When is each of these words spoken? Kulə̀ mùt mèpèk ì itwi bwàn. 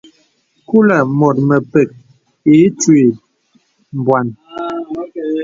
Kulə̀ 0.67 1.01
mùt 1.17 1.37
mèpèk 1.47 1.89
ì 2.51 2.53
itwi 2.67 3.01
bwàn. 4.05 4.27